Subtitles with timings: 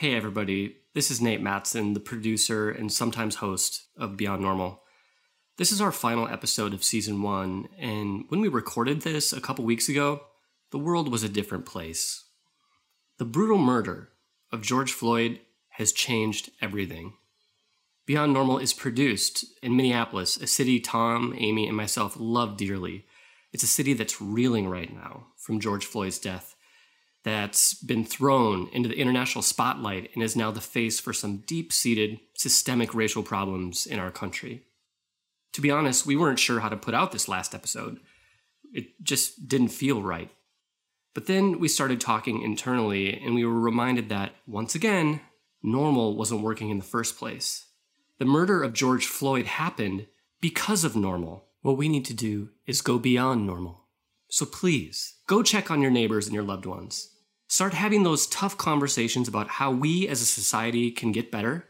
[0.00, 0.76] Hey, everybody.
[0.94, 4.80] This is Nate Matson, the producer and sometimes host of Beyond Normal.
[5.58, 9.62] This is our final episode of season one, and when we recorded this a couple
[9.66, 10.22] weeks ago,
[10.70, 12.24] the world was a different place.
[13.18, 14.08] The brutal murder
[14.50, 15.40] of George Floyd
[15.72, 17.12] has changed everything.
[18.06, 23.04] Beyond Normal is produced in Minneapolis, a city Tom, Amy, and myself love dearly.
[23.52, 26.56] It's a city that's reeling right now from George Floyd's death,
[27.22, 31.72] that's been thrown into the international spotlight and is now the face for some deep
[31.72, 34.62] seated systemic racial problems in our country.
[35.52, 38.00] To be honest, we weren't sure how to put out this last episode.
[38.72, 40.30] It just didn't feel right.
[41.12, 45.20] But then we started talking internally, and we were reminded that, once again,
[45.62, 47.66] normal wasn't working in the first place.
[48.18, 50.06] The murder of George Floyd happened
[50.40, 51.46] because of normal.
[51.62, 53.79] What we need to do is go beyond normal.
[54.30, 57.10] So please, go check on your neighbors and your loved ones.
[57.48, 61.66] Start having those tough conversations about how we as a society can get better,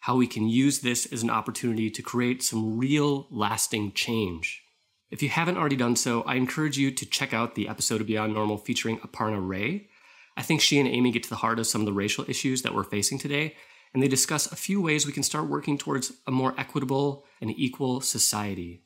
[0.00, 4.62] how we can use this as an opportunity to create some real lasting change.
[5.10, 8.06] If you haven't already done so, I encourage you to check out the episode of
[8.06, 9.88] Beyond Normal featuring Aparna Ray.
[10.34, 12.62] I think she and Amy get to the heart of some of the racial issues
[12.62, 13.54] that we're facing today,
[13.92, 17.50] and they discuss a few ways we can start working towards a more equitable and
[17.50, 18.82] equal society.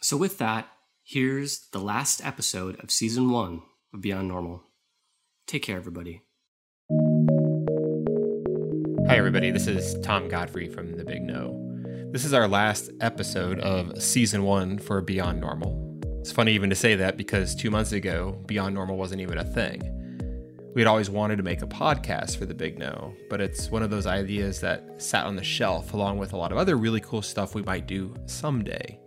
[0.00, 0.68] So, with that,
[1.08, 3.62] here's the last episode of season one
[3.94, 4.64] of Beyond Normal.
[5.46, 6.22] Take care, everybody.
[9.06, 9.52] Hi, everybody.
[9.52, 11.62] This is Tom Godfrey from The Big Know.
[12.10, 16.00] This is our last episode of season one for Beyond Normal.
[16.20, 19.44] It's funny even to say that because two months ago, Beyond Normal wasn't even a
[19.44, 19.92] thing
[20.74, 23.82] we had always wanted to make a podcast for the Big Know, but it's one
[23.82, 27.00] of those ideas that sat on the shelf along with a lot of other really
[27.00, 29.00] cool stuff we might do someday.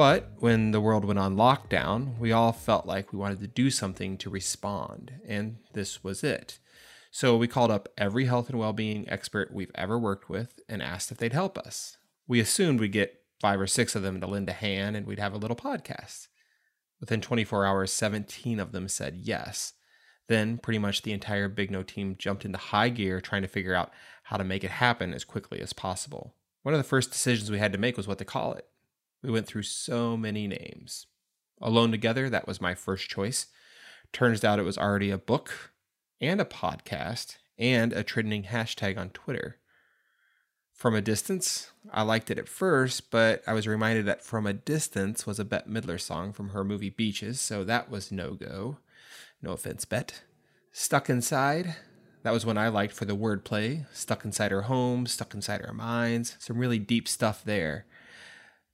[0.00, 3.68] But when the world went on lockdown, we all felt like we wanted to do
[3.68, 6.58] something to respond, and this was it.
[7.10, 10.82] So we called up every health and well being expert we've ever worked with and
[10.82, 11.98] asked if they'd help us.
[12.26, 15.18] We assumed we'd get five or six of them to lend a hand and we'd
[15.18, 16.28] have a little podcast.
[16.98, 19.74] Within 24 hours, 17 of them said yes.
[20.28, 23.74] Then, pretty much the entire Big Know team jumped into high gear trying to figure
[23.74, 26.36] out how to make it happen as quickly as possible.
[26.62, 28.64] One of the first decisions we had to make was what to call it.
[29.22, 31.06] We went through so many names.
[31.60, 33.46] Alone Together, that was my first choice.
[34.12, 35.72] Turns out it was already a book
[36.20, 39.56] and a podcast and a trending hashtag on Twitter.
[40.72, 44.54] From a Distance, I liked it at first, but I was reminded that From a
[44.54, 48.78] Distance was a Bette Midler song from her movie Beaches, so that was no go.
[49.42, 50.22] No offense, Bet.
[50.72, 51.76] Stuck Inside.
[52.22, 53.86] That was one I liked for the wordplay.
[53.94, 56.36] Stuck inside our homes, stuck inside our minds.
[56.38, 57.86] Some really deep stuff there.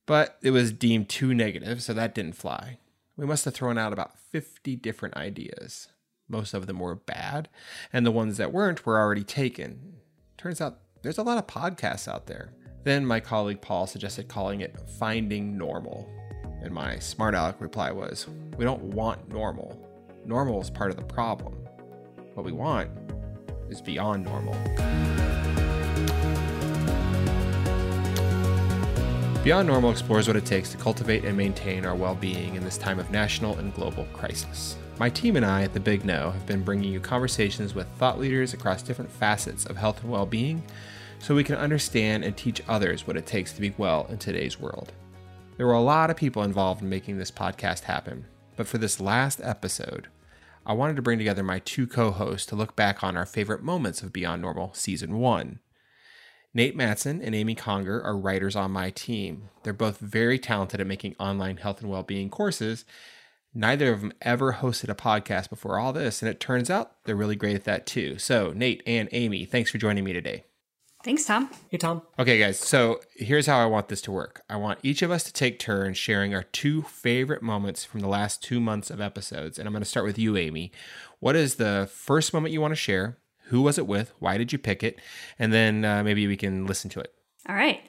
[0.07, 2.79] But it was deemed too negative, so that didn't fly.
[3.17, 5.89] We must have thrown out about 50 different ideas.
[6.29, 7.49] Most of them were bad,
[7.93, 9.95] and the ones that weren't were already taken.
[10.37, 12.53] Turns out there's a lot of podcasts out there.
[12.85, 16.09] Then my colleague Paul suggested calling it Finding Normal.
[16.63, 19.87] And my smart aleck reply was, We don't want normal
[20.27, 21.55] normal is part of the problem.
[22.35, 22.91] What we want
[23.71, 24.55] is beyond normal.
[29.47, 32.77] Beyond Normal explores what it takes to cultivate and maintain our well being in this
[32.77, 34.77] time of national and global crisis.
[34.99, 38.19] My team and I at The Big Know have been bringing you conversations with thought
[38.19, 40.65] leaders across different facets of health and well being
[41.21, 44.59] so we can understand and teach others what it takes to be well in today's
[44.59, 44.93] world.
[45.59, 49.01] There were a lot of people involved in making this podcast happen, but for this
[49.01, 50.09] last episode,
[50.67, 53.63] I wanted to bring together my two co hosts to look back on our favorite
[53.63, 55.61] moments of Beyond Normal Season 1.
[56.57, 59.51] Nate Matson and Amy Conger are writers on my team.
[59.63, 62.87] They're both very talented at making online health and well being courses.
[63.53, 67.15] Neither of them ever hosted a podcast before all this, and it turns out they're
[67.15, 68.17] really great at that too.
[68.17, 70.45] So, Nate and Amy, thanks for joining me today.
[71.05, 71.51] Thanks, Tom.
[71.69, 72.01] Hey, Tom.
[72.19, 72.59] Okay, guys.
[72.59, 75.59] So here's how I want this to work I want each of us to take
[75.59, 79.59] turns sharing our two favorite moments from the last two months of episodes.
[79.59, 80.73] And I'm going to start with you, Amy.
[81.21, 83.19] What is the first moment you want to share?
[83.47, 84.13] Who was it with?
[84.19, 84.99] Why did you pick it?
[85.39, 87.13] And then uh, maybe we can listen to it.
[87.49, 87.81] All right.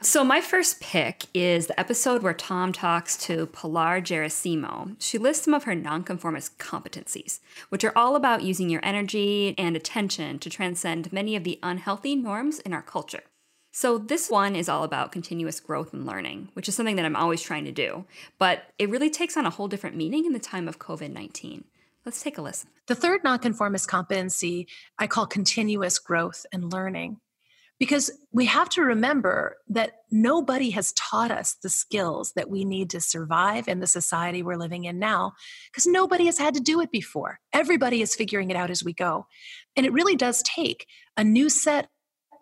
[0.00, 4.94] So, my first pick is the episode where Tom talks to Pilar Gerasimo.
[5.00, 9.74] She lists some of her nonconformist competencies, which are all about using your energy and
[9.74, 13.24] attention to transcend many of the unhealthy norms in our culture.
[13.72, 17.16] So, this one is all about continuous growth and learning, which is something that I'm
[17.16, 18.04] always trying to do,
[18.38, 21.64] but it really takes on a whole different meaning in the time of COVID 19.
[22.08, 22.70] Let's take a listen.
[22.86, 24.66] The third nonconformist competency
[24.98, 27.18] I call continuous growth and learning.
[27.78, 32.90] because we have to remember that nobody has taught us the skills that we need
[32.90, 35.32] to survive in the society we're living in now
[35.70, 37.38] because nobody has had to do it before.
[37.52, 39.26] Everybody is figuring it out as we go.
[39.76, 41.88] And it really does take a new set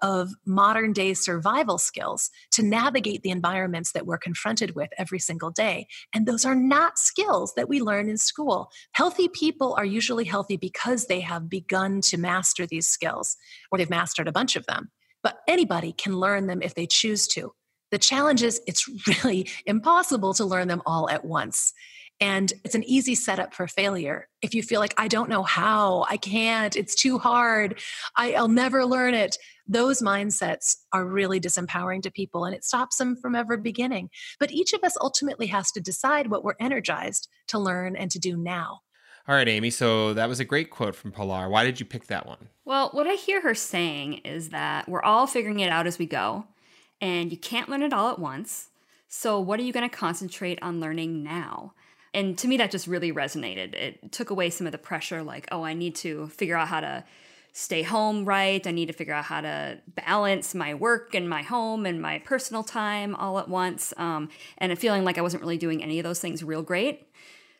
[0.07, 5.51] of modern day survival skills to navigate the environments that we're confronted with every single
[5.51, 5.87] day.
[6.15, 8.71] And those are not skills that we learn in school.
[8.93, 13.37] Healthy people are usually healthy because they have begun to master these skills,
[13.73, 14.91] or they've mastered a bunch of them
[15.27, 17.53] but anybody can learn them if they choose to.
[17.91, 18.89] The challenge is it's
[19.25, 21.73] really impossible to learn them all at once.
[22.21, 24.29] And it's an easy setup for failure.
[24.41, 27.79] If you feel like, I don't know how, I can't, it's too hard,
[28.17, 29.37] I, will never learn it,
[29.69, 34.09] those mindsets are really disempowering to people and it stops them from ever beginning.
[34.39, 38.19] But each of us ultimately has to decide what we're energized to learn and to
[38.19, 38.81] do now.
[39.29, 39.71] All right, Amy.
[39.71, 41.49] So that was a great quote from Pilar.
[41.49, 42.49] Why did you pick that one?
[42.65, 46.07] Well, what I hear her saying is that we're all figuring it out as we
[46.07, 46.45] go,
[47.01, 48.69] and you can't learn it all at once.
[49.09, 51.75] So, what are you going to concentrate on learning now?
[52.17, 53.75] And to me, that just really resonated.
[53.75, 56.81] It took away some of the pressure, like, oh, I need to figure out how
[56.81, 57.05] to
[57.53, 58.67] stay home right.
[58.67, 62.19] I need to figure out how to balance my work and my home and my
[62.21, 63.93] personal time all at once.
[63.99, 67.07] Um, and feeling like I wasn't really doing any of those things real great.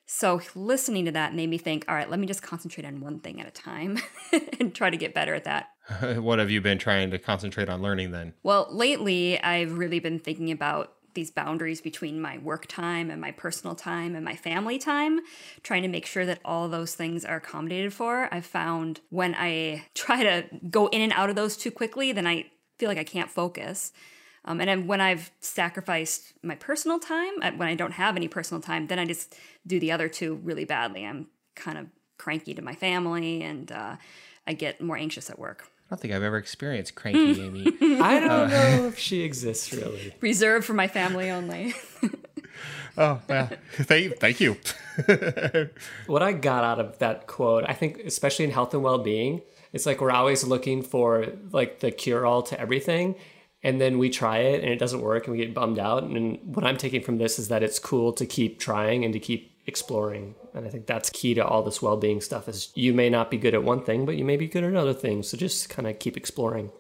[0.07, 3.19] So listening to that made me think, all right, let me just concentrate on one
[3.19, 3.99] thing at a time
[4.61, 5.69] and try to get better at that.
[6.17, 8.33] what have you been trying to concentrate on learning then?
[8.43, 13.33] Well, lately I've really been thinking about these boundaries between my work time and my
[13.33, 15.19] personal time and my family time,
[15.65, 18.29] trying to make sure that all those things are accommodated for.
[18.33, 22.29] I've found when I try to go in and out of those too quickly, then
[22.29, 22.47] I
[22.79, 23.93] feel like I can't focus.
[24.45, 28.63] Um, and then when I've sacrificed my personal time, when I don't have any personal
[28.63, 29.35] time, then I just
[29.67, 31.05] do the other two really badly.
[31.05, 31.27] I'm
[31.57, 31.87] kind of
[32.17, 33.97] cranky to my family and uh,
[34.47, 35.69] I get more anxious at work.
[35.87, 37.67] I don't think I've ever experienced cranky Amy.
[38.01, 40.15] I don't uh, know if she exists really.
[40.21, 41.75] Reserved for my family only.
[42.99, 43.51] oh, yeah.
[43.75, 44.57] Thank, thank you.
[46.07, 49.43] what I got out of that quote, I think, especially in health and well being,
[49.73, 53.15] it's like we're always looking for like the cure all to everything
[53.63, 56.39] and then we try it and it doesn't work and we get bummed out and
[56.55, 59.56] what i'm taking from this is that it's cool to keep trying and to keep
[59.67, 60.35] exploring.
[60.55, 63.39] And i think that's key to all this well-being stuff is you may not be
[63.39, 65.29] good at one thing but you may be good at other things.
[65.29, 66.71] So just kind of keep exploring.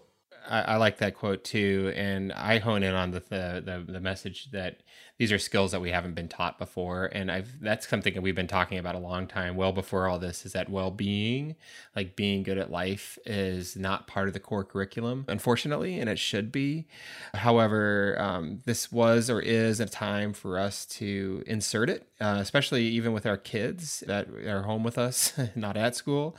[0.48, 4.00] I, I, like that quote too and i hone in on the, the the, the
[4.00, 4.80] message that
[5.18, 8.34] these are skills that we haven't been taught before and i've that's something that we've
[8.34, 11.56] been talking about a long time well before all this is that well-being
[11.94, 16.18] like being good at life is not part of the core curriculum unfortunately and it
[16.18, 16.86] should be.
[17.34, 22.84] However um, this was or is a time for us to insert it uh, especially
[22.84, 26.36] even with our kids that are home with us not at school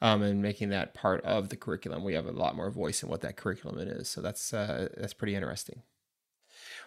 [0.00, 2.04] um, and making that part of the curriculum.
[2.04, 5.14] We have a lot more voice in what that curriculum is so that's uh, that's
[5.14, 5.82] pretty interesting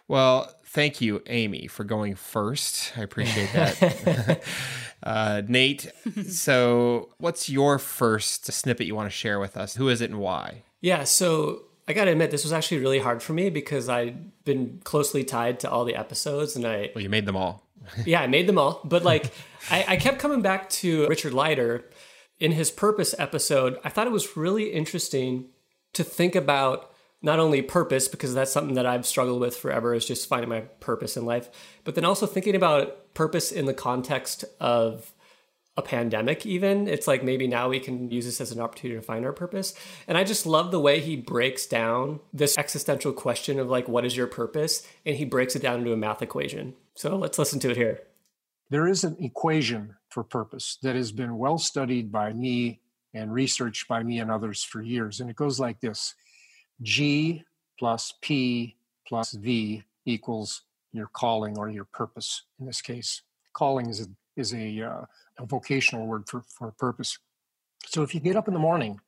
[0.07, 2.93] well, thank you, Amy, for going first.
[2.97, 4.43] I appreciate that.
[5.03, 5.91] uh, Nate,
[6.27, 9.75] so what's your first snippet you want to share with us?
[9.75, 10.63] Who is it and why?
[10.81, 14.43] Yeah, so I got to admit, this was actually really hard for me because I'd
[14.45, 16.91] been closely tied to all the episodes and I.
[16.95, 17.63] Well, you made them all.
[18.05, 18.81] yeah, I made them all.
[18.83, 19.31] But like,
[19.69, 21.85] I, I kept coming back to Richard Leider
[22.39, 23.79] in his purpose episode.
[23.83, 25.49] I thought it was really interesting
[25.93, 26.92] to think about
[27.23, 30.59] not only purpose because that's something that I've struggled with forever is just finding my
[30.81, 31.49] purpose in life,
[31.85, 35.13] but then also thinking about purpose in the context of
[35.75, 36.87] a pandemic even.
[36.87, 39.73] It's like maybe now we can use this as an opportunity to find our purpose.
[40.07, 44.05] And i just love the way he breaks down this existential question of like what
[44.05, 44.85] is your purpose?
[45.05, 46.75] And he breaks it down into a math equation.
[46.95, 48.01] So let's listen to it here.
[48.69, 52.81] There is an equation for purpose that has been well studied by me
[53.13, 55.19] and researched by me and others for years.
[55.19, 56.13] And it goes like this
[56.83, 57.43] G
[57.79, 58.75] plus P
[59.07, 60.61] plus V equals
[60.91, 62.43] your calling or your purpose.
[62.59, 63.21] In this case,
[63.53, 65.05] calling is a, is a, uh,
[65.39, 67.17] a vocational word for, for purpose.
[67.85, 68.99] So if you get up in the morning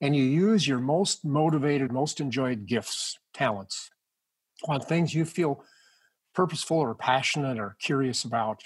[0.00, 3.90] and you use your most motivated, most enjoyed gifts, talents
[4.68, 5.64] on things you feel
[6.34, 8.62] purposeful or passionate or curious about,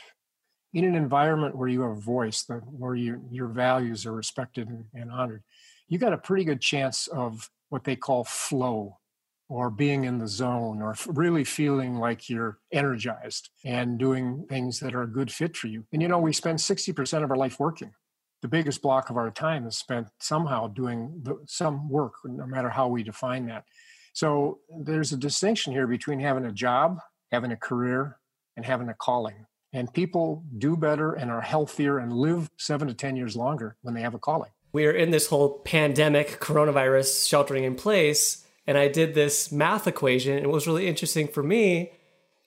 [0.74, 4.84] in an environment where you have a voice, where you, your values are respected and,
[4.94, 5.42] and honored,
[5.88, 8.98] you got a pretty good chance of what they call flow
[9.48, 14.94] or being in the zone or really feeling like you're energized and doing things that
[14.94, 15.84] are a good fit for you.
[15.92, 17.92] And you know, we spend 60% of our life working.
[18.42, 22.68] The biggest block of our time is spent somehow doing the, some work, no matter
[22.68, 23.64] how we define that.
[24.12, 26.98] So there's a distinction here between having a job,
[27.32, 28.18] having a career,
[28.56, 29.46] and having a calling.
[29.72, 33.94] And people do better and are healthier and live seven to 10 years longer when
[33.94, 38.44] they have a calling we are in this whole pandemic, coronavirus, sheltering in place.
[38.66, 40.36] and I did this math equation.
[40.36, 41.92] And what was really interesting for me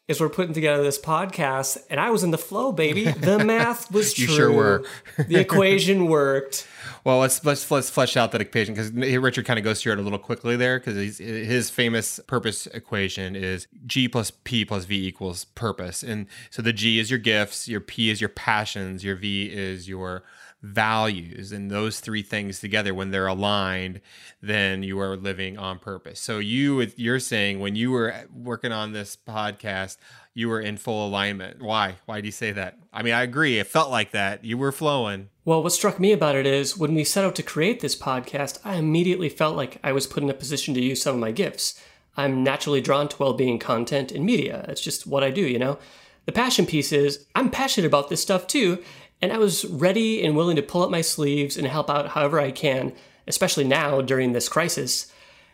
[0.08, 3.06] is we're putting together this podcast, and I was in the flow, baby.
[3.22, 4.26] The math was true.
[4.26, 4.86] You sure were.
[5.28, 6.68] the equation worked.
[7.04, 10.00] Well, let's let's let's flesh out that equation because Richard kind of goes through it
[10.00, 15.08] a little quickly there because his famous purpose equation is G plus P plus V
[15.08, 19.16] equals purpose, and so the G is your gifts, your P is your passions, your
[19.16, 20.24] V is your
[20.62, 24.00] values and those three things together when they're aligned
[24.42, 26.20] then you are living on purpose.
[26.20, 29.98] So you you're saying when you were working on this podcast
[30.34, 31.62] you were in full alignment.
[31.62, 31.96] Why?
[32.06, 32.78] Why do you say that?
[32.94, 33.58] I mean i agree.
[33.60, 34.46] It felt like that.
[34.46, 35.30] You were flowing.
[35.46, 38.60] Well what struck me about it is when we set out to create this podcast
[38.64, 41.32] i immediately felt like i was put in a position to use some of my
[41.32, 41.82] gifts.
[42.18, 44.66] I'm naturally drawn to well-being content and media.
[44.68, 45.80] It's just what i do you know?
[46.28, 48.84] The passion piece is i'm passionate about this stuff too
[49.22, 52.40] and I was ready and willing to pull up my sleeves and help out however
[52.40, 52.94] I can,
[53.28, 55.12] especially now during this crisis.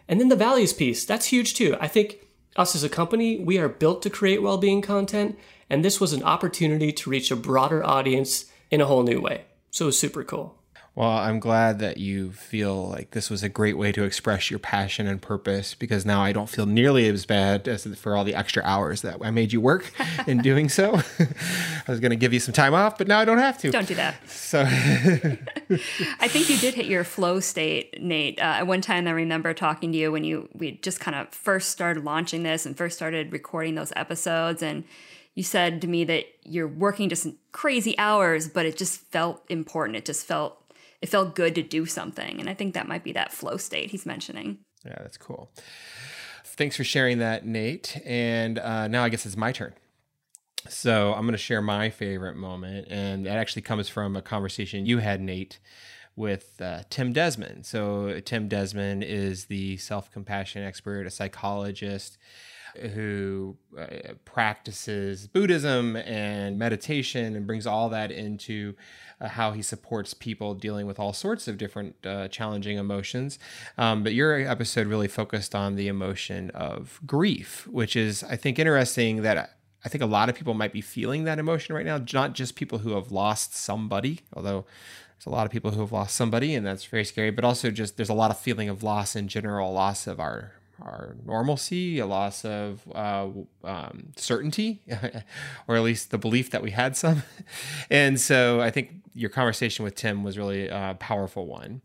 [0.07, 1.75] And then the values piece, that's huge too.
[1.79, 2.19] I think
[2.55, 5.37] us as a company, we are built to create well being content,
[5.69, 9.45] and this was an opportunity to reach a broader audience in a whole new way.
[9.69, 10.57] So it was super cool.
[10.97, 14.57] Well, I'm glad that you feel like this was a great way to express your
[14.57, 18.33] passion and purpose because now I don't feel nearly as bad as for all the
[18.33, 19.93] extra hours that I made you work
[20.27, 20.95] in doing so.
[21.19, 23.69] I was going to give you some time off, but now I don't have to.
[23.69, 24.27] Don't do that.
[24.27, 28.39] So I think you did hit your flow state, Nate.
[28.39, 31.29] Uh, at one time, I remember talking to you when you we just kind of
[31.29, 34.83] first started launching this and first started recording those episodes and
[35.35, 39.95] you said to me that you're working just crazy hours, but it just felt important.
[39.95, 40.63] It just felt
[41.01, 42.39] it felt good to do something.
[42.39, 44.59] And I think that might be that flow state he's mentioning.
[44.85, 45.51] Yeah, that's cool.
[46.43, 48.01] Thanks for sharing that, Nate.
[48.05, 49.73] And uh, now I guess it's my turn.
[50.69, 54.85] So I'm going to share my favorite moment, and that actually comes from a conversation
[54.85, 55.59] you had, Nate,
[56.15, 57.65] with uh, Tim Desmond.
[57.65, 62.17] So Tim Desmond is the self-compassion expert, a psychologist
[62.93, 63.85] who uh,
[64.25, 68.75] practices Buddhism and meditation and brings all that into
[69.19, 73.39] uh, how he supports people dealing with all sorts of different uh, challenging emotions.
[73.77, 78.59] Um, but your episode really focused on the emotion of grief, which is, I think,
[78.59, 79.53] interesting that.
[79.85, 82.55] I think a lot of people might be feeling that emotion right now, not just
[82.55, 84.65] people who have lost somebody, although
[85.17, 87.71] there's a lot of people who have lost somebody and that's very scary, but also
[87.71, 91.99] just there's a lot of feeling of loss in general, loss of our our normalcy,
[91.99, 93.27] a loss of uh,
[93.63, 94.81] um, certainty,
[95.67, 97.23] or at least the belief that we had some.
[97.89, 101.81] and so I think your conversation with Tim was really a powerful one.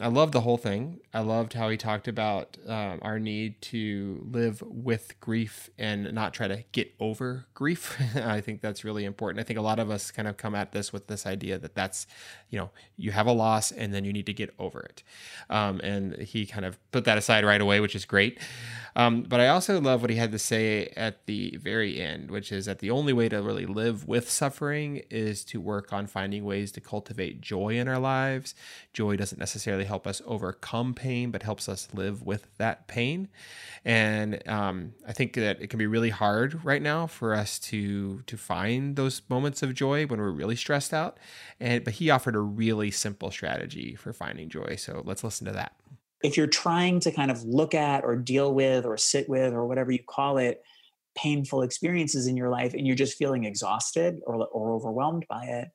[0.00, 1.00] I loved the whole thing.
[1.12, 6.32] I loved how he talked about um, our need to live with grief and not
[6.32, 8.00] try to get over grief.
[8.16, 9.40] I think that's really important.
[9.40, 11.74] I think a lot of us kind of come at this with this idea that
[11.74, 12.06] that's,
[12.50, 15.02] you know, you have a loss and then you need to get over it.
[15.50, 18.38] Um, and he kind of put that aside right away, which is great.
[18.94, 22.52] Um, but I also love what he had to say at the very end, which
[22.52, 26.44] is that the only way to really live with suffering is to work on finding
[26.44, 28.54] ways to cultivate joy in our lives.
[28.92, 33.28] Joy doesn't necessarily help us overcome pain, but helps us live with that pain.
[33.84, 38.22] And um, I think that it can be really hard right now for us to
[38.22, 41.18] to find those moments of joy when we're really stressed out.
[41.60, 44.76] And but he offered a really simple strategy for finding joy.
[44.76, 45.74] So let's listen to that
[46.22, 49.66] if you're trying to kind of look at or deal with or sit with or
[49.66, 50.62] whatever you call it
[51.14, 55.68] painful experiences in your life and you're just feeling exhausted or, or overwhelmed by it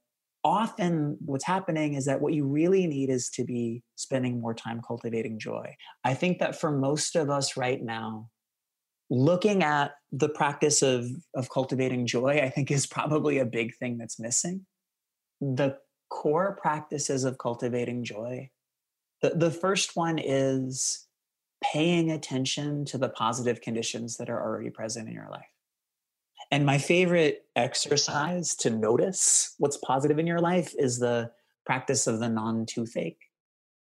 [0.48, 4.82] often what's happening is that what you really need is to be spending more time
[4.88, 8.30] cultivating joy i think that for most of us right now
[9.10, 13.98] looking at the practice of of cultivating joy i think is probably a big thing
[13.98, 14.66] that's missing
[15.42, 15.78] the
[16.10, 18.50] core practices of cultivating joy
[19.22, 21.08] the, the first one is
[21.64, 25.46] paying attention to the positive conditions that are already present in your life.
[26.52, 31.32] And my favorite exercise to notice what's positive in your life is the
[31.66, 33.20] practice of the non toothache,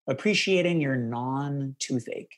[0.09, 2.37] appreciating your non toothache.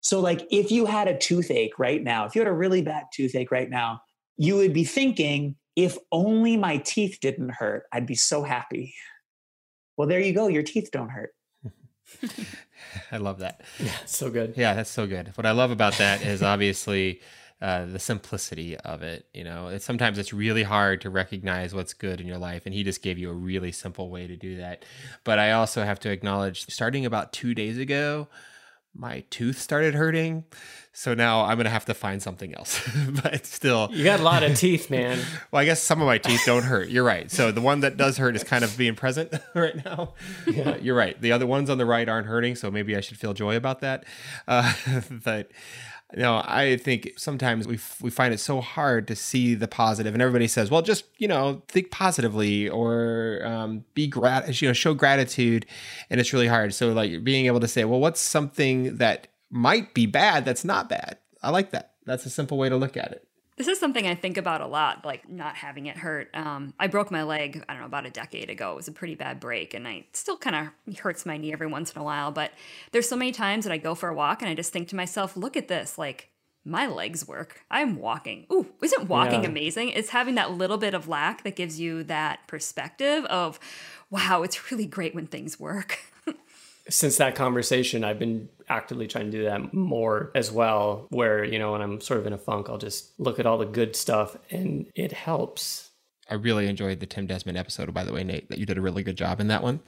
[0.00, 3.04] So, like, if you had a toothache right now, if you had a really bad
[3.12, 4.02] toothache right now,
[4.36, 8.94] you would be thinking, if only my teeth didn't hurt, I'd be so happy.
[9.96, 11.30] Well, there you go, your teeth don't hurt.
[13.12, 13.62] I love that.
[13.78, 14.54] Yeah, so good.
[14.56, 15.32] Yeah, that's so good.
[15.36, 17.20] What I love about that is obviously
[17.62, 19.24] uh, the simplicity of it.
[19.32, 22.74] You know, it's, sometimes it's really hard to recognize what's good in your life, and
[22.74, 24.84] he just gave you a really simple way to do that.
[25.22, 28.26] But I also have to acknowledge, starting about two days ago,
[28.94, 30.44] my tooth started hurting.
[30.92, 32.86] So now I'm going to have to find something else.
[33.22, 33.88] but still.
[33.92, 35.18] You got a lot of teeth, man.
[35.50, 36.88] well, I guess some of my teeth don't hurt.
[36.90, 37.30] You're right.
[37.30, 40.14] So the one that does hurt is kind of being present right now.
[40.46, 40.76] Yeah.
[40.76, 41.18] You're right.
[41.18, 42.56] The other ones on the right aren't hurting.
[42.56, 44.04] So maybe I should feel joy about that.
[44.46, 44.74] Uh,
[45.24, 45.50] but
[46.20, 50.22] know, I think sometimes we we find it so hard to see the positive, and
[50.22, 54.92] everybody says, "Well, just you know, think positively or um, be grat, you know, show
[54.92, 55.64] gratitude,"
[56.10, 56.74] and it's really hard.
[56.74, 60.88] So, like being able to say, "Well, what's something that might be bad that's not
[60.88, 61.94] bad?" I like that.
[62.04, 63.26] That's a simple way to look at it.
[63.56, 66.30] This is something I think about a lot, like not having it hurt.
[66.34, 68.72] Um, I broke my leg, I don't know, about a decade ago.
[68.72, 70.56] It was a pretty bad break, and I still kind
[70.88, 72.32] of hurts my knee every once in a while.
[72.32, 72.52] But
[72.92, 74.96] there's so many times that I go for a walk and I just think to
[74.96, 76.30] myself, look at this, like
[76.64, 77.62] my legs work.
[77.70, 78.46] I'm walking.
[78.52, 79.48] Ooh, isn't walking yeah.
[79.48, 79.90] amazing?
[79.90, 83.58] It's having that little bit of lack that gives you that perspective of,
[84.10, 85.98] wow, it's really great when things work.
[86.88, 91.06] Since that conversation, I've been actively trying to do that more as well.
[91.10, 93.58] Where, you know, when I'm sort of in a funk, I'll just look at all
[93.58, 95.90] the good stuff and it helps.
[96.30, 98.80] I really enjoyed the Tim Desmond episode, by the way, Nate, that you did a
[98.80, 99.80] really good job in that one.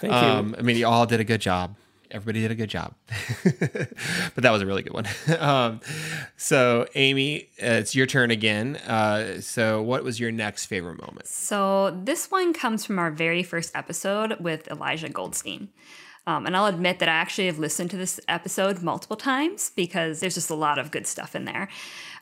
[0.00, 0.56] Thank um, you.
[0.58, 1.76] I mean, you all did a good job.
[2.10, 2.94] Everybody did a good job.
[3.44, 5.06] but that was a really good one.
[5.38, 5.80] um,
[6.36, 8.76] so, Amy, it's your turn again.
[8.76, 11.26] Uh, so, what was your next favorite moment?
[11.26, 15.68] So, this one comes from our very first episode with Elisha Goldstein.
[16.26, 20.20] Um, and I'll admit that I actually have listened to this episode multiple times because
[20.20, 21.68] there's just a lot of good stuff in there.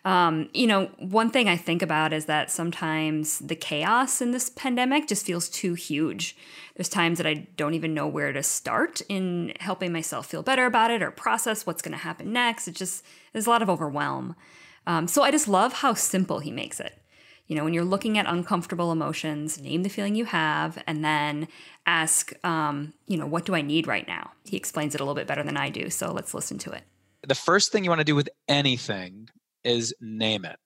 [0.05, 4.51] Um, you know, one thing I think about is that sometimes the chaos in this
[4.51, 6.37] pandemic just feels too huge.
[6.77, 10.67] There's times that I don't even know where to start in helping myself feel better
[10.67, 12.69] about it or process what's going to happen next.
[12.69, 14.37] It just, there's a lot of overwhelm.
[14.87, 17.03] Um, so I just love how simple he makes it.
[17.49, 21.49] You know, when you're looking at uncomfortable emotions, name the feeling you have, and then
[21.89, 24.33] ask, um, you know, what do I need right now?
[24.45, 25.89] He explains it a little bit better than I do.
[25.89, 26.83] So let's listen to it.
[27.27, 29.29] The first thing you want to do with anything
[29.65, 30.59] is name it.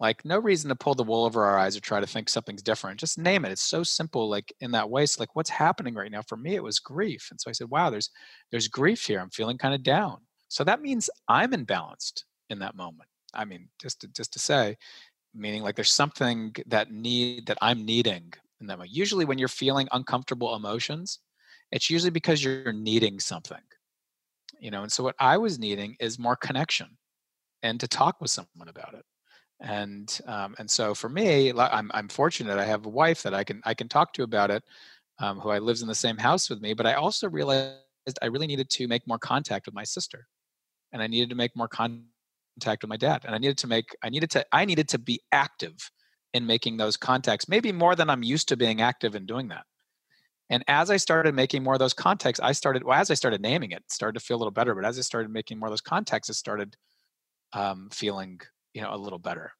[0.00, 2.62] Like, no reason to pull the wool over our eyes or try to think something's
[2.62, 2.98] different.
[2.98, 3.52] Just name it.
[3.52, 5.04] It's so simple, like in that way.
[5.06, 6.22] So, like, what's happening right now?
[6.22, 7.28] For me, it was grief.
[7.30, 8.10] And so I said, wow, there's
[8.50, 9.20] there's grief here.
[9.20, 10.18] I'm feeling kind of down.
[10.48, 13.08] So that means I'm imbalanced in that moment.
[13.34, 14.76] I mean, just to, just to say,
[15.34, 18.90] meaning like there's something that need that I'm needing in moment.
[18.90, 21.20] Usually, when you're feeling uncomfortable emotions,
[21.70, 23.62] it's usually because you're needing something.
[24.60, 26.96] You know, and so what I was needing is more connection
[27.62, 29.04] and to talk with someone about it
[29.60, 33.42] and um, and so for me I'm, I'm fortunate i have a wife that i
[33.42, 34.62] can i can talk to about it
[35.18, 37.74] um, who i lives in the same house with me but i also realized
[38.22, 40.26] i really needed to make more contact with my sister
[40.92, 43.96] and i needed to make more contact with my dad and i needed to make
[44.02, 45.90] i needed to i needed to be active
[46.34, 49.64] in making those contacts maybe more than i'm used to being active in doing that.
[50.50, 53.40] And as i started making more of those contacts i started well as i started
[53.40, 55.68] naming it, it started to feel a little better but as i started making more
[55.68, 56.76] of those contacts it started
[57.52, 58.40] um, feeling
[58.74, 59.52] you know a little better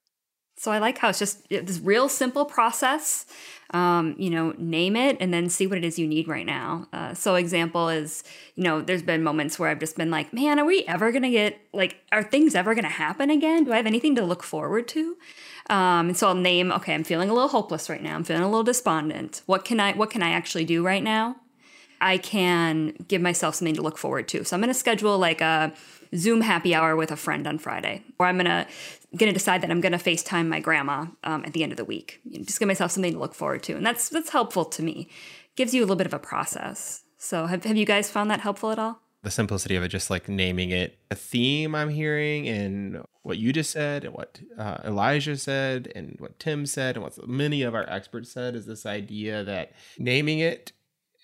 [0.59, 3.27] so I like how it's just this real simple process.
[3.71, 6.89] Um, you know, name it and then see what it is you need right now.
[6.91, 10.59] Uh, so example is, you know, there's been moments where I've just been like, man,
[10.59, 13.65] are we ever gonna get like, are things ever gonna happen again?
[13.65, 15.19] Do I have anything to look forward to?
[15.69, 18.15] Um, and so I'll name, okay, I'm feeling a little hopeless right now.
[18.15, 19.43] I'm feeling a little despondent.
[19.45, 21.37] What can I, what can I actually do right now?
[22.01, 24.45] I can give myself something to look forward to.
[24.45, 25.75] So I'm gonna schedule like a
[26.17, 28.67] Zoom happy hour with a friend on Friday, or I'm gonna
[29.17, 32.21] gonna decide that I'm gonna FaceTime my grandma um, at the end of the week.
[32.25, 34.83] You know, just give myself something to look forward to, and that's that's helpful to
[34.83, 35.09] me.
[35.57, 37.03] Gives you a little bit of a process.
[37.17, 39.01] So have have you guys found that helpful at all?
[39.23, 43.53] The simplicity of it, just like naming it, a theme I'm hearing, and what you
[43.53, 47.75] just said, and what uh, Elisha said, and what Tim said, and what many of
[47.75, 50.73] our experts said, is this idea that naming it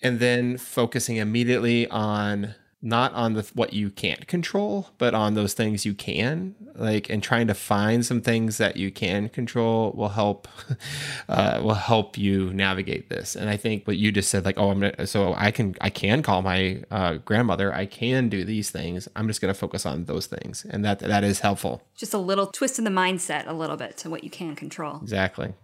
[0.03, 5.55] and then focusing immediately on not on the what you can't control but on those
[5.55, 10.11] things you can like and trying to find some things that you can control will
[10.11, 10.47] help
[11.29, 13.35] uh, will help you navigate this.
[13.35, 15.91] And i think what you just said like oh i'm gonna so i can i
[15.91, 17.75] can call my uh, grandmother.
[17.75, 19.09] I can do these things.
[19.17, 20.67] I'm just gonna focus on those things.
[20.69, 21.83] And that that is helpful.
[21.97, 25.01] Just a little twist in the mindset a little bit to what you can control.
[25.01, 25.55] Exactly.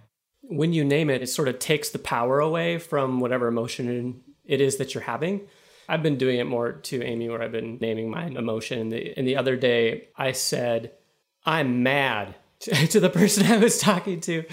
[0.43, 4.61] When you name it it sort of takes the power away from whatever emotion it
[4.61, 5.43] is that you're having
[5.91, 8.79] I've been doing it more to Amy, where I've been naming my emotion.
[8.79, 10.93] And the, and the other day, I said,
[11.45, 14.45] I'm mad to the person I was talking to.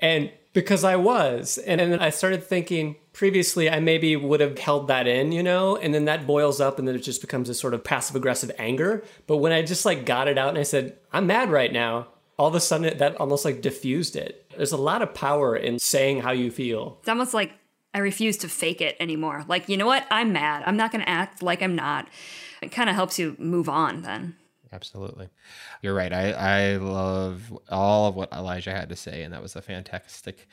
[0.00, 1.58] And because I was.
[1.58, 5.76] And then I started thinking previously I maybe would have held that in, you know,
[5.76, 8.50] and then that boils up and then it just becomes a sort of passive aggressive
[8.58, 9.04] anger.
[9.26, 12.08] But when I just like got it out and I said, I'm mad right now,
[12.38, 14.50] all of a sudden that almost like diffused it.
[14.56, 16.98] There's a lot of power in saying how you feel.
[17.00, 17.52] It's almost like
[17.94, 19.44] I refuse to fake it anymore.
[19.46, 20.06] Like, you know what?
[20.10, 20.62] I'm mad.
[20.66, 22.08] I'm not going to act like I'm not.
[22.62, 24.36] It kind of helps you move on then.
[24.72, 25.28] Absolutely.
[25.82, 26.12] You're right.
[26.12, 30.48] I, I love all of what Elisha had to say, and that was a fantastic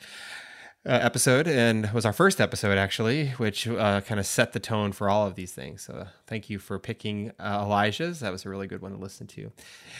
[0.86, 4.92] uh, episode and was our first episode actually, which uh, kind of set the tone
[4.92, 5.82] for all of these things.
[5.82, 8.20] So thank you for picking uh, Elisha's.
[8.20, 9.52] That was a really good one to listen to.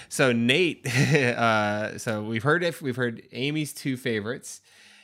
[0.09, 4.61] So Nate, uh, so we've heard if we've heard Amy's two favorites.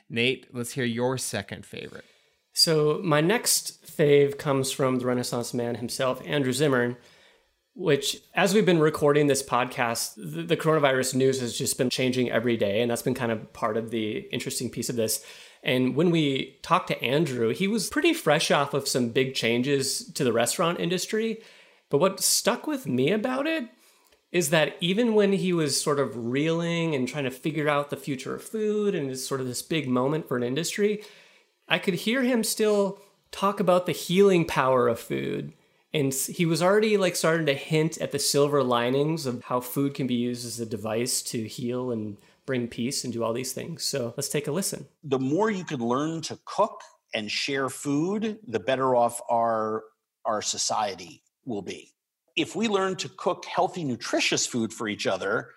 [0.09, 2.05] Nate, let's hear your second favorite.
[2.57, 6.97] So my next fave comes from the Renaissance man himself, Andrew Zimmern.
[7.75, 12.31] Which, as we've been recording this podcast, the, the coronavirus news has just been changing
[12.31, 15.23] every day, and that's been kind of part of the interesting piece of this.
[15.63, 20.11] And when we talked to Andrew, he was pretty fresh off of some big changes
[20.15, 21.43] to the restaurant industry.
[21.91, 23.69] But what stuck with me about it
[24.33, 27.99] is that even when he was sort of reeling and trying to figure out the
[27.99, 31.03] future of food and it's sort of this big moment for an industry,
[31.69, 33.01] I could hear him still
[33.31, 35.53] talk about the healing power of food.
[35.93, 39.95] And he was already like starting to hint at the silver linings of how food
[39.95, 43.53] can be used as a device to heal and bring peace and do all these
[43.53, 43.83] things.
[43.85, 44.87] So let's take a listen.
[45.05, 46.81] The more you can learn to cook
[47.15, 49.85] and share food, the better off our
[50.25, 51.93] our society will be.
[52.37, 55.51] If we learn to cook healthy, nutritious food for each other,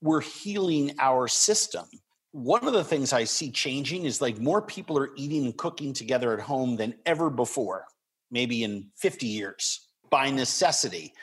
[0.00, 1.84] we're healing our system.
[2.32, 5.92] One of the things I see changing is like more people are eating and cooking
[5.92, 7.86] together at home than ever before,
[8.30, 11.14] maybe in 50 years by necessity.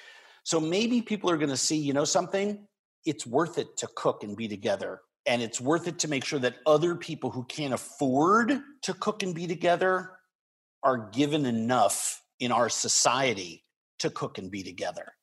[0.43, 2.67] So maybe people are going to see, you know, something,
[3.05, 5.01] it's worth it to cook and be together.
[5.27, 9.23] And it's worth it to make sure that other people who can't afford to cook
[9.23, 10.11] and be together
[10.83, 13.63] are given enough in our society
[13.99, 15.13] to cook and be together.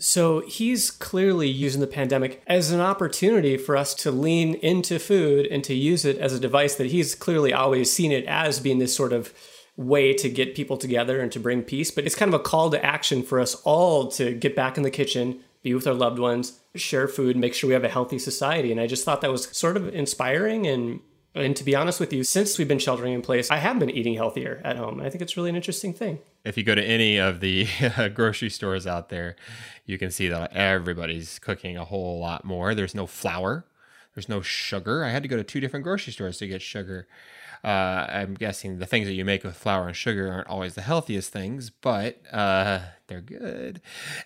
[0.00, 5.46] So he's clearly using the pandemic as an opportunity for us to lean into food
[5.46, 8.78] and to use it as a device that he's clearly always seen it as being
[8.78, 9.34] this sort of
[9.76, 11.90] way to get people together and to bring peace.
[11.90, 14.84] But it's kind of a call to action for us all to get back in
[14.84, 18.18] the kitchen, be with our loved ones, share food, make sure we have a healthy
[18.18, 18.72] society.
[18.72, 21.00] And I just thought that was sort of inspiring and
[21.32, 23.90] and to be honest with you, since we've been sheltering in place, I have been
[23.90, 25.00] eating healthier at home.
[25.00, 26.18] I think it's really an interesting thing.
[26.44, 27.66] If you go to any of the
[28.14, 29.36] grocery stores out there,
[29.84, 32.74] you can see that everybody's cooking a whole lot more.
[32.74, 33.66] There's no flour,
[34.14, 35.04] there's no sugar.
[35.04, 37.06] I had to go to two different grocery stores to get sugar.
[37.62, 40.80] Uh, I'm guessing the things that you make with flour and sugar aren't always the
[40.80, 43.80] healthiest things, but uh, they're good,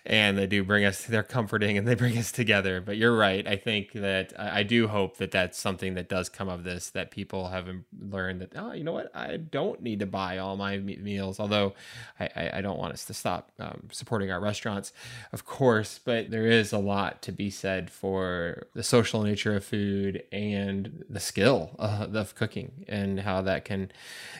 [0.05, 1.03] and they do bring us.
[1.03, 2.79] They're comforting and they bring us together.
[2.79, 3.45] But you're right.
[3.45, 6.91] I think that I do hope that that's something that does come of this.
[6.91, 7.67] That people have
[7.99, 11.39] learned that oh, you know what, I don't need to buy all my meals.
[11.39, 11.73] Although
[12.19, 14.93] I, I, don't want us to stop um, supporting our restaurants,
[15.33, 15.99] of course.
[16.03, 21.03] But there is a lot to be said for the social nature of food and
[21.09, 23.91] the skill uh, of cooking and how that can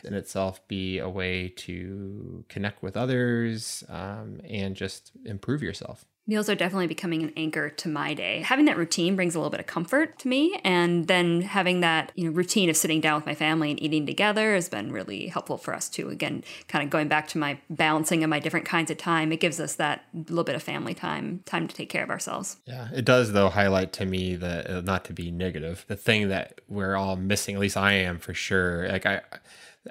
[0.04, 6.04] in itself be a way to connect with others um, and just improve yourself.
[6.28, 8.40] Meals are definitely becoming an anchor to my day.
[8.40, 12.10] Having that routine brings a little bit of comfort to me, and then having that
[12.16, 15.28] you know routine of sitting down with my family and eating together has been really
[15.28, 16.08] helpful for us too.
[16.08, 19.38] Again, kind of going back to my balancing of my different kinds of time, it
[19.38, 22.56] gives us that little bit of family time, time to take care of ourselves.
[22.66, 26.28] Yeah, it does though highlight to me that uh, not to be negative, the thing
[26.30, 27.54] that we're all missing.
[27.54, 28.88] At least I am for sure.
[28.88, 29.20] Like I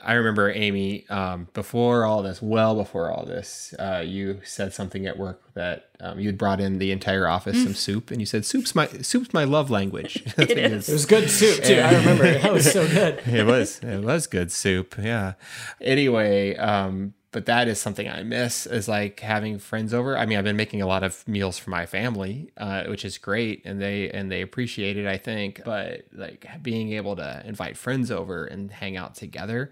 [0.04, 5.06] I remember Amy um, before all this, well before all this, uh, you said something
[5.06, 8.26] at work that um, you had brought in the entire office some soup, and you
[8.26, 10.24] said soup's my soup's my love language.
[10.38, 10.90] it is.
[10.90, 11.76] It was good soup too.
[11.80, 12.42] I remember it.
[12.42, 13.22] That was so good.
[13.26, 13.80] it was.
[13.80, 14.96] It was good soup.
[15.02, 15.34] Yeah.
[15.82, 20.18] Anyway, um, but that is something I miss is like having friends over.
[20.18, 23.18] I mean, I've been making a lot of meals for my family, uh, which is
[23.18, 25.62] great, and they and they appreciate it, I think.
[25.66, 29.70] But like being able to invite friends over and hang out together,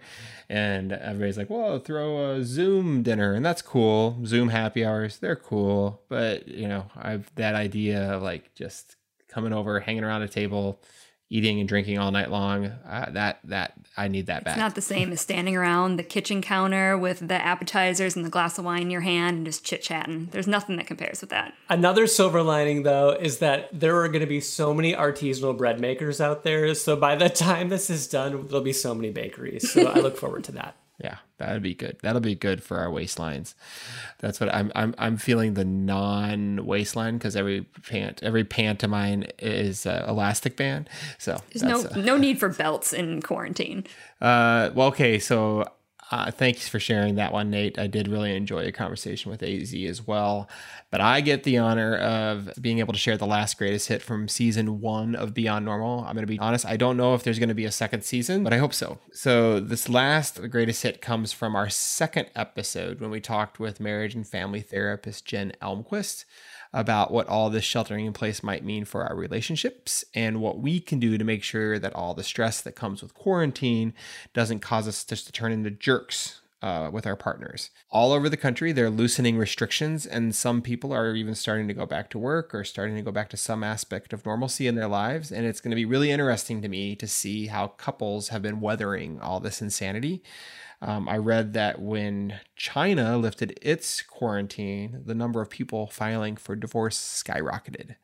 [0.49, 4.17] and everybody's like, "Well, throw a Zoom dinner," and that's cool.
[4.25, 6.01] Zoom happy hours, they're cool.
[6.09, 8.97] But you know, I've that idea of like just
[9.29, 10.81] coming over, hanging around a table
[11.33, 12.65] eating and drinking all night long.
[12.65, 14.53] Uh, that that I need that it's back.
[14.53, 18.29] It's not the same as standing around the kitchen counter with the appetizers and the
[18.29, 20.29] glass of wine in your hand and just chit chatting.
[20.31, 21.53] There's nothing that compares with that.
[21.69, 25.79] Another silver lining, though, is that there are going to be so many artisanal bread
[25.79, 26.75] makers out there.
[26.75, 29.71] So by the time this is done, there'll be so many bakeries.
[29.71, 30.75] So I look forward to that.
[30.99, 31.97] Yeah, that'd be good.
[32.03, 33.55] That'll be good for our waistlines.
[34.19, 34.71] That's what I'm.
[34.75, 34.93] I'm.
[34.97, 40.55] I'm feeling the non waistline because every pant, every pant of mine is uh, elastic
[40.55, 40.89] band.
[41.17, 43.85] So there's no no need for belts in quarantine.
[44.21, 45.17] Uh, well, okay.
[45.17, 45.65] So
[46.11, 47.79] Uh, thanks for sharing that one, Nate.
[47.79, 50.49] I did really enjoy a conversation with AZ as well.
[50.91, 54.27] But I get the honor of being able to share the last greatest hit from
[54.27, 56.01] season one of Beyond Normal.
[56.01, 58.03] I'm going to be honest, I don't know if there's going to be a second
[58.03, 58.99] season, but I hope so.
[59.11, 64.13] So, this last greatest hit comes from our second episode when we talked with marriage
[64.13, 66.25] and family therapist Jen Elmquist
[66.73, 70.79] about what all this sheltering in place might mean for our relationships and what we
[70.79, 73.93] can do to make sure that all the stress that comes with quarantine
[74.33, 77.69] doesn't cause us just to turn into jerks uh, with our partners.
[77.91, 81.85] All over the country, they're loosening restrictions, and some people are even starting to go
[81.85, 84.87] back to work or starting to go back to some aspect of normalcy in their
[84.87, 85.29] lives.
[85.29, 88.61] And it's going to be really interesting to me to see how couples have been
[88.61, 90.23] weathering all this insanity.
[90.83, 96.57] Um, I read that when China lifted its quarantine, the number of people filing for
[96.57, 97.95] divorce skyrocketed.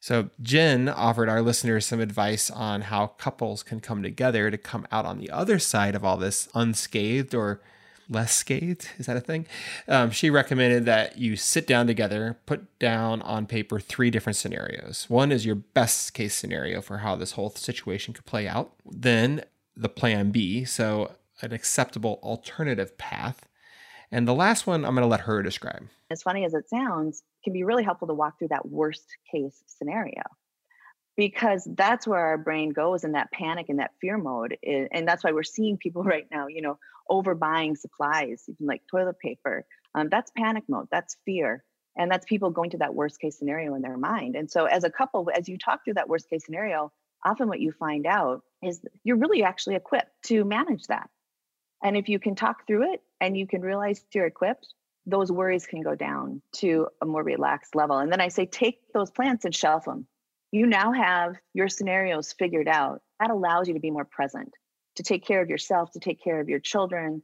[0.00, 4.86] So, Jen offered our listeners some advice on how couples can come together to come
[4.90, 7.60] out on the other side of all this unscathed or
[8.08, 8.88] less scathed.
[8.98, 9.46] Is that a thing?
[9.86, 15.04] Um, she recommended that you sit down together, put down on paper three different scenarios.
[15.08, 18.72] One is your best case scenario for how this whole situation could play out.
[18.90, 19.44] Then
[19.76, 20.64] the plan B.
[20.64, 23.48] So, an acceptable alternative path.
[24.10, 25.88] And the last one, I'm going to let her describe.
[26.10, 29.62] As funny as it sounds, can be really helpful to walk through that worst case
[29.66, 30.22] scenario
[31.16, 35.22] because that's where our brain goes in that panic and that fear mode and that's
[35.22, 36.78] why we're seeing people right now you know
[37.10, 41.64] overbuying supplies even like toilet paper um, that's panic mode that's fear
[41.96, 44.84] and that's people going to that worst case scenario in their mind and so as
[44.84, 46.90] a couple as you talk through that worst case scenario
[47.24, 51.10] often what you find out is you're really actually equipped to manage that
[51.82, 54.74] and if you can talk through it and you can realize you're equipped,
[55.06, 57.98] those worries can go down to a more relaxed level.
[57.98, 60.06] And then I say, take those plants and shelf them.
[60.52, 63.00] You now have your scenarios figured out.
[63.18, 64.52] That allows you to be more present,
[64.96, 67.22] to take care of yourself, to take care of your children,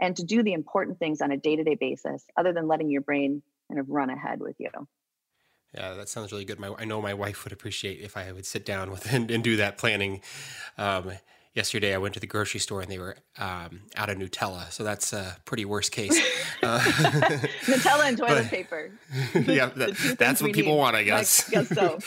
[0.00, 2.90] and to do the important things on a day to day basis, other than letting
[2.90, 4.68] your brain kind of run ahead with you.
[5.74, 6.60] Yeah, that sounds really good.
[6.60, 9.42] My, I know my wife would appreciate if I would sit down with and, and
[9.42, 10.20] do that planning.
[10.78, 11.12] Um,
[11.56, 14.70] yesterday I went to the grocery store and they were um, out of Nutella.
[14.70, 16.20] So that's a pretty worst case.
[16.62, 18.90] Uh, Nutella and toilet but, paper.
[19.34, 20.78] yeah, that, that's what people need.
[20.78, 21.48] want, I guess.
[21.48, 21.98] I guess so.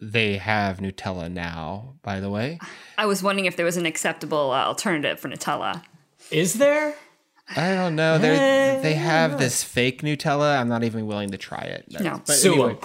[0.00, 2.60] they have Nutella now, by the way.
[2.96, 5.82] I was wondering if there was an acceptable uh, alternative for Nutella.
[6.30, 6.94] Is there?
[7.54, 8.18] I don't know.
[8.18, 10.58] They they have this fake Nutella.
[10.58, 11.84] I'm not even willing to try it.
[12.00, 12.20] No.
[12.26, 12.76] But anyway.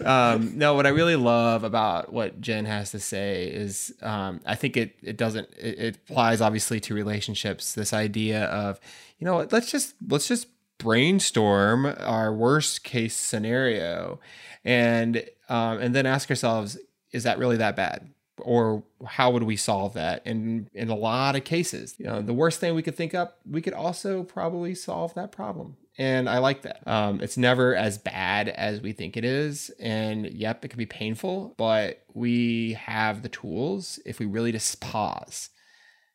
[0.04, 4.54] um, no, what I really love about what Jen has to say is um, I
[4.54, 7.74] think it it doesn't it, it applies obviously to relationships.
[7.74, 8.80] This idea of
[9.18, 10.46] you know let's just let's just
[10.78, 14.18] brainstorm our worst case scenario,
[14.64, 16.78] and um, and then ask ourselves,
[17.12, 18.08] is that really that bad?
[18.40, 20.22] Or how would we solve that?
[20.24, 23.38] And in a lot of cases you know the worst thing we could think up
[23.48, 25.76] we could also probably solve that problem.
[26.00, 26.86] And i like that.
[26.86, 29.70] Um, it's never as bad as we think it is.
[29.80, 34.80] And yep it can be painful but we have the tools if we really just
[34.80, 35.50] pause.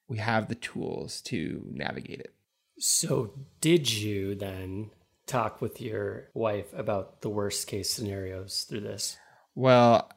[0.08, 2.34] We have the tools to navigate it.
[2.80, 4.92] So did you then
[5.26, 9.18] talk with your wife about the worst case scenarios through this?
[9.56, 10.10] Well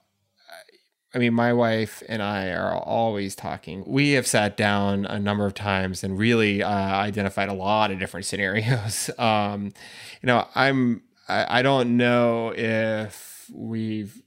[1.16, 3.84] I mean, my wife and I are always talking.
[3.86, 7.98] We have sat down a number of times and really uh, identified a lot of
[7.98, 9.08] different scenarios.
[9.18, 9.72] Um,
[10.20, 14.20] you know, I'm I, I don't know if we've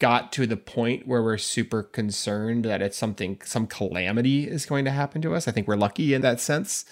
[0.00, 4.84] got to the point where we're super concerned that it's something some calamity is going
[4.86, 5.46] to happen to us.
[5.46, 6.84] I think we're lucky in that sense.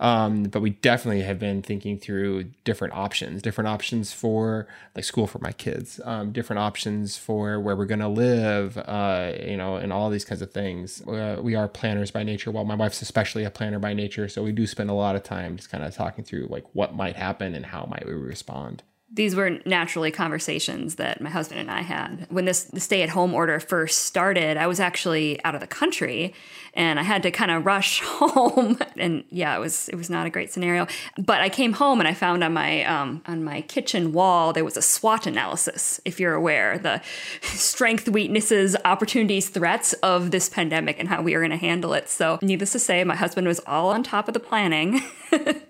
[0.00, 5.26] Um, but we definitely have been thinking through different options, different options for like school
[5.26, 9.76] for my kids, um, different options for where we're going to live, uh, you know,
[9.76, 11.02] and all these kinds of things.
[11.06, 12.50] Uh, we are planners by nature.
[12.52, 14.28] Well, my wife's especially a planner by nature.
[14.28, 16.94] So we do spend a lot of time just kind of talking through like what
[16.94, 21.70] might happen and how might we respond these were naturally conversations that my husband and
[21.70, 22.26] I had.
[22.28, 25.66] When this the stay at home order first started, I was actually out of the
[25.66, 26.34] country
[26.74, 30.26] and I had to kind of rush home and yeah, it was it was not
[30.26, 30.86] a great scenario.
[31.16, 34.64] But I came home and I found on my um, on my kitchen wall there
[34.64, 37.00] was a SWOT analysis, if you're aware, the
[37.40, 42.10] strength, weaknesses, opportunities, threats of this pandemic and how we are going to handle it.
[42.10, 45.02] So, needless to say, my husband was all on top of the planning.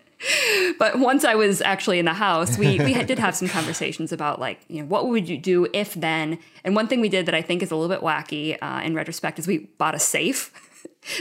[0.78, 4.40] but once I was actually in the house, we, we did have some conversations about
[4.40, 6.38] like, you know, what would you do if then?
[6.64, 8.94] And one thing we did that I think is a little bit wacky uh, in
[8.94, 10.52] retrospect is we bought a safe.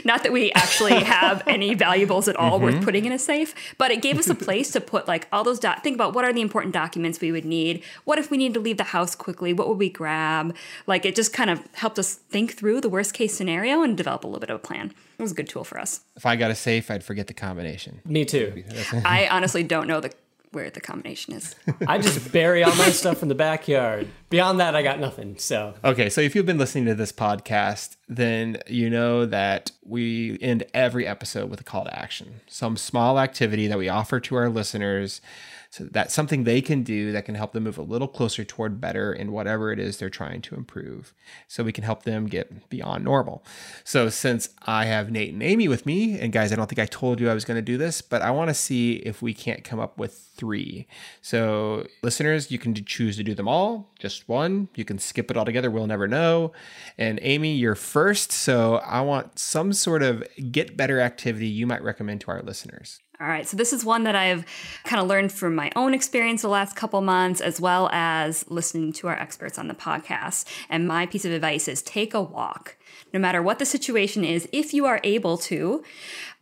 [0.04, 2.84] Not that we actually have any valuables at all worth mm-hmm.
[2.84, 5.60] putting in a safe, but it gave us a place to put like all those
[5.60, 7.84] dot think about what are the important documents we would need.
[8.04, 9.54] What if we need to leave the house quickly?
[9.54, 10.56] What would we grab?
[10.86, 14.24] Like it just kind of helped us think through the worst case scenario and develop
[14.24, 14.94] a little bit of a plan.
[15.18, 16.02] It was a good tool for us.
[16.16, 18.02] If I got a safe, I'd forget the combination.
[18.06, 18.64] Me too.
[19.04, 20.12] I honestly don't know the
[20.52, 21.56] where the combination is.
[21.88, 24.08] I just bury all my stuff in the backyard.
[24.30, 25.38] Beyond that, I got nothing.
[25.38, 30.38] So Okay, so if you've been listening to this podcast, then you know that we
[30.42, 34.36] end every episode with a call to action, some small activity that we offer to
[34.36, 35.22] our listeners.
[35.70, 38.80] So that's something they can do that can help them move a little closer toward
[38.80, 41.14] better in whatever it is they're trying to improve.
[41.48, 43.44] So we can help them get beyond normal.
[43.84, 46.86] So since I have Nate and Amy with me, and guys, I don't think I
[46.86, 49.34] told you I was going to do this, but I want to see if we
[49.34, 50.88] can't come up with three.
[51.22, 54.70] So listeners, you can choose to do them all, just one.
[54.76, 55.72] You can skip it all together.
[55.72, 56.54] We'll never know.
[56.98, 58.32] And Amy, you're first.
[58.32, 63.00] So I want some sort of get better activity you might recommend to our listeners.
[63.20, 64.46] All right, so this is one that I've
[64.84, 68.94] kind of learned from my own experience the last couple months, as well as listening
[68.94, 70.46] to our experts on the podcast.
[70.70, 72.78] And my piece of advice is take a walk.
[73.12, 75.84] No matter what the situation is, if you are able to,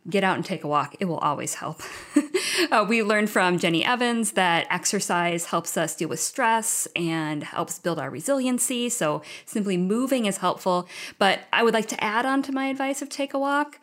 [0.08, 0.94] get out and take a walk.
[1.00, 1.80] It will always help.
[2.70, 7.78] uh, we learned from Jenny Evans that exercise helps us deal with stress and helps
[7.78, 8.88] build our resiliency.
[8.88, 10.88] So simply moving is helpful.
[11.18, 13.80] But I would like to add on to my advice of take a walk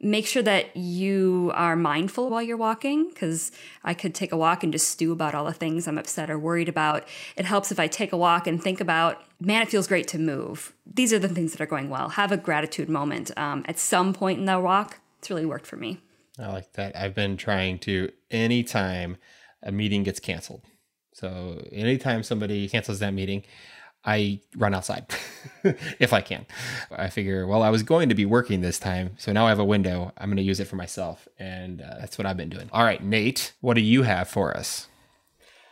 [0.00, 3.52] make sure that you are mindful while you're walking because
[3.82, 6.38] I could take a walk and just stew about all the things I'm upset or
[6.38, 7.06] worried about.
[7.36, 10.18] It helps if I take a walk and think about, man, it feels great to
[10.18, 10.72] move.
[10.86, 12.10] These are the things that are going well.
[12.10, 15.00] Have a gratitude moment um, at some point in the walk.
[15.18, 16.00] It's really worked for me.
[16.38, 16.96] I like that.
[16.96, 19.16] I've been trying to anytime
[19.62, 20.62] a meeting gets canceled.
[21.14, 23.44] So anytime somebody cancels that meeting,
[24.04, 25.06] I run outside
[25.98, 26.46] if I can.
[26.90, 29.58] I figure, well, I was going to be working this time, so now I have
[29.58, 30.12] a window.
[30.18, 32.68] I'm going to use it for myself, and uh, that's what I've been doing.
[32.72, 34.88] All right, Nate, what do you have for us?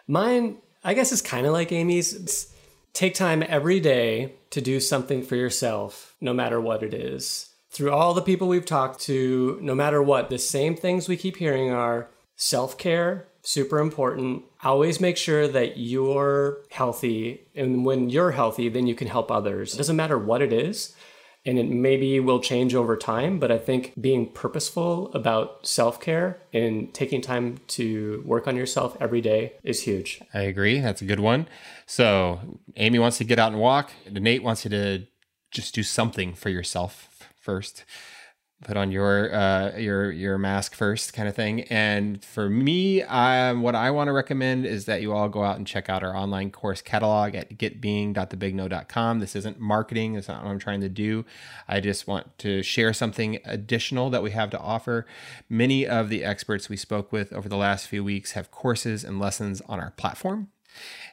[0.07, 2.13] mine, I guess, is kind of like Amy's.
[2.13, 2.53] It's
[2.93, 7.49] take time every day to do something for yourself, no matter what it is.
[7.71, 11.37] Through all the people we've talked to, no matter what, the same things we keep
[11.39, 14.45] hearing are self care, super important.
[14.63, 17.43] Always make sure that you're healthy.
[17.55, 19.75] And when you're healthy, then you can help others.
[19.75, 20.95] It doesn't matter what it is.
[21.45, 26.41] And it maybe will change over time, but I think being purposeful about self care
[26.53, 30.21] and taking time to work on yourself every day is huge.
[30.33, 30.79] I agree.
[30.79, 31.49] That's a good one.
[31.85, 33.91] So, Amy wants to get out and walk.
[34.09, 35.05] Nate wants you to
[35.51, 37.85] just do something for yourself first.
[38.65, 41.63] Put on your uh, your your mask first, kind of thing.
[41.63, 45.57] And for me, um, what I want to recommend is that you all go out
[45.57, 49.19] and check out our online course catalog at getbeing.thebigknow.com.
[49.19, 50.15] This isn't marketing.
[50.15, 51.25] It's not what I'm trying to do.
[51.67, 55.07] I just want to share something additional that we have to offer.
[55.49, 59.19] Many of the experts we spoke with over the last few weeks have courses and
[59.19, 60.49] lessons on our platform.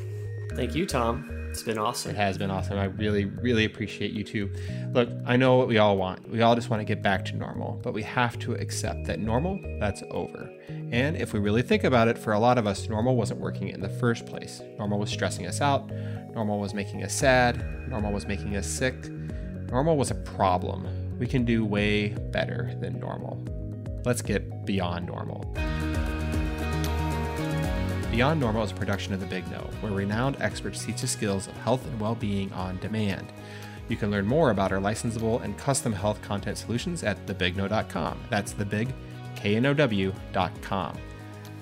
[0.57, 1.31] Thank you, Tom.
[1.51, 2.11] It's been awesome.
[2.11, 2.77] It has been awesome.
[2.77, 4.53] I really, really appreciate you too.
[4.93, 6.31] Look, I know what we all want.
[6.31, 9.21] We all just want to get back to normal, but we have to accept that
[9.21, 10.53] normal, that's over.
[10.93, 13.69] And if we really think about it, for a lot of us, normal wasn't working
[13.69, 14.63] in the first place.
[14.79, 15.11] Normal was
[15.47, 16.35] stressing us out.
[16.35, 17.89] Normal was making us sad.
[17.89, 19.09] Normal was making us sick.
[19.71, 20.87] Normal was a problem.
[21.19, 23.43] We can do way better than normal.
[24.05, 25.45] Let's get beyond normal.
[28.11, 31.49] Beyond Normal is a production of The Big Know, where renowned experts teach the skills
[31.49, 33.27] of health and well being on demand.
[33.89, 38.19] You can learn more about our licensable and custom health content solutions at thebigknow.com.
[38.31, 38.89] That's the big
[39.37, 40.97] K-N-O-W.com.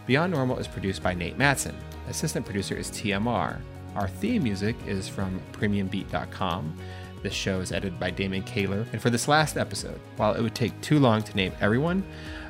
[0.06, 1.76] Beyond Normal is produced by Nate Matson.
[2.08, 3.60] Assistant producer is TMR.
[3.94, 6.76] Our theme music is from premiumbeat.com.
[7.22, 8.86] This show is edited by Damon Kaler.
[8.92, 12.04] And for this last episode, while it would take too long to name everyone,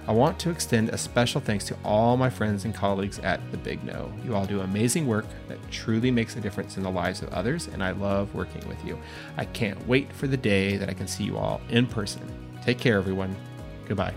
[0.07, 3.57] I want to extend a special thanks to all my friends and colleagues at The
[3.57, 4.12] Big Know.
[4.24, 7.68] You all do amazing work that truly makes a difference in the lives of others,
[7.68, 8.98] and I love working with you.
[9.38, 12.22] I can't wait for the day that I can see you all in person.
[12.62, 13.35] Take care, everyone.
[13.87, 14.14] Goodbye.